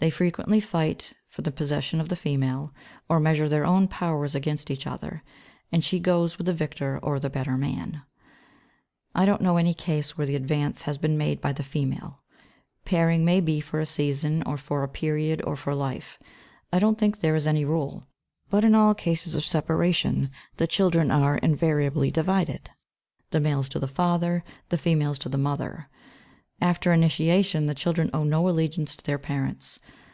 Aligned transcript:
They 0.00 0.10
frequently 0.10 0.60
fight 0.60 1.14
for 1.26 1.42
the 1.42 1.50
possession 1.50 2.00
of 2.00 2.08
the 2.08 2.14
female, 2.14 2.72
or 3.08 3.18
measure 3.18 3.48
their 3.48 3.64
powers 3.88 4.36
against 4.36 4.70
each 4.70 4.86
other; 4.86 5.24
and 5.72 5.82
she 5.84 5.98
goes 5.98 6.38
with 6.38 6.46
the 6.46 6.54
victor 6.54 7.00
or 7.02 7.18
the 7.18 7.28
better 7.28 7.56
man. 7.56 8.02
I 9.12 9.24
don't 9.24 9.40
know 9.42 9.56
any 9.56 9.74
case 9.74 10.16
where 10.16 10.24
the 10.24 10.36
advance 10.36 10.82
has 10.82 10.98
been 10.98 11.18
made 11.18 11.40
by 11.40 11.52
the 11.52 11.64
female. 11.64 12.20
Pairing 12.84 13.24
may 13.24 13.40
be 13.40 13.60
for 13.60 13.80
a 13.80 13.86
season 13.86 14.44
or 14.44 14.56
for 14.56 14.84
a 14.84 14.88
period 14.88 15.42
or 15.44 15.56
for 15.56 15.74
life. 15.74 16.20
I 16.72 16.78
don't 16.78 16.96
think 16.96 17.18
there 17.18 17.34
is 17.34 17.48
any 17.48 17.64
rule; 17.64 18.04
but 18.50 18.64
in 18.64 18.76
all 18.76 18.94
cases 18.94 19.34
of 19.34 19.42
separation 19.44 20.30
the 20.58 20.68
children 20.68 21.10
are 21.10 21.38
invariably 21.38 22.12
divided 22.12 22.70
the 23.32 23.40
males 23.40 23.68
to 23.70 23.80
the 23.80 23.88
father, 23.88 24.44
the 24.68 24.78
females 24.78 25.18
to 25.18 25.28
the 25.28 25.36
mother. 25.38 25.88
After 26.60 26.92
initiation 26.92 27.66
the 27.66 27.74
children 27.76 28.10
owe 28.12 28.24
no 28.24 28.48
allegiance 28.48 28.96
to 28.96 29.04
their 29.04 29.16
parents. 29.18 29.78